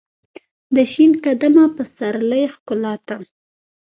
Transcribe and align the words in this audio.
دشین 0.75 1.11
قدمه 1.23 1.65
پسرلی 1.75 2.43
ښکالو 2.53 2.93
ته، 3.07 3.15